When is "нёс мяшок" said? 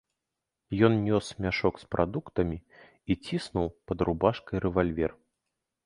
1.07-1.75